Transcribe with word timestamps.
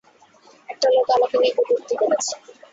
একটা 0.69 0.87
লোক 0.93 1.07
আমাকে 1.15 1.35
নিয়ে 1.37 1.53
কটুক্তি 1.57 1.95
করেছে। 2.01 2.33